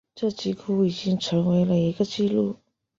[0.15, 2.55] 这几乎已经成为了一个记录。